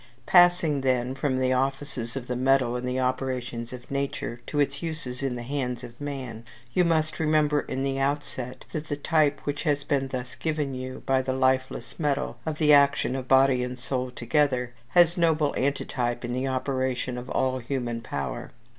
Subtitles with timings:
[0.25, 4.81] Passing, then, from the offices of the metal in the operations of nature to its
[4.81, 6.43] uses in the hands of man,
[6.73, 11.03] you must remember, in the outset, that the type which has been thus given you,
[11.05, 16.25] by the lifeless metal, of the action of body and soul together, has noble antitype
[16.25, 18.49] in the operation of all human power.